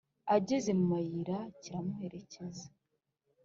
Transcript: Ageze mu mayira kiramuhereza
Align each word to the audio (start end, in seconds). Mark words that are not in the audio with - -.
Ageze 0.35 0.69
mu 0.77 0.85
mayira 0.91 1.37
kiramuhereza 1.61 2.67